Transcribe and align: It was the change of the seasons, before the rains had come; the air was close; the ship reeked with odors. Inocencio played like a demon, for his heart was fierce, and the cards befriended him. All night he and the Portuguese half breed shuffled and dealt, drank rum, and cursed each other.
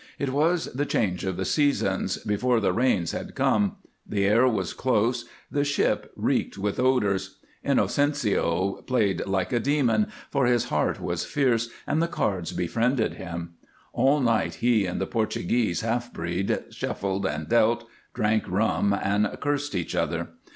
It 0.17 0.29
was 0.31 0.65
the 0.73 0.87
change 0.87 1.25
of 1.25 1.37
the 1.37 1.45
seasons, 1.45 2.17
before 2.17 2.59
the 2.59 2.73
rains 2.73 3.11
had 3.11 3.35
come; 3.35 3.75
the 4.03 4.25
air 4.25 4.47
was 4.47 4.73
close; 4.73 5.25
the 5.51 5.63
ship 5.63 6.11
reeked 6.15 6.57
with 6.57 6.79
odors. 6.79 7.37
Inocencio 7.63 8.81
played 8.87 9.23
like 9.27 9.53
a 9.53 9.59
demon, 9.59 10.07
for 10.31 10.47
his 10.47 10.69
heart 10.69 10.99
was 10.99 11.23
fierce, 11.23 11.69
and 11.85 12.01
the 12.01 12.07
cards 12.07 12.51
befriended 12.51 13.13
him. 13.13 13.51
All 13.93 14.19
night 14.21 14.55
he 14.55 14.87
and 14.87 14.99
the 14.99 15.05
Portuguese 15.05 15.81
half 15.81 16.11
breed 16.11 16.63
shuffled 16.71 17.27
and 17.27 17.47
dealt, 17.47 17.87
drank 18.15 18.45
rum, 18.49 18.97
and 18.99 19.29
cursed 19.39 19.75
each 19.75 19.93
other. 19.93 20.29